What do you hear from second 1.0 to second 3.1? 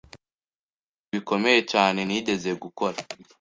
bikomeye cyane nigeze gukora.